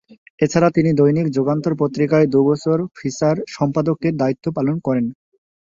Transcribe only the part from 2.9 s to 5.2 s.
Feature সম্পাদকের দায়িত্ব পালন করেন।